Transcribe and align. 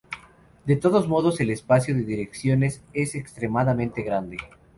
De 0.65 0.75
todos 0.77 1.07
modos, 1.07 1.39
el 1.41 1.51
espacio 1.51 1.93
de 1.93 2.01
direcciones 2.03 2.81
es 2.91 3.13
extremadamente 3.13 4.01
grande. 4.01 4.37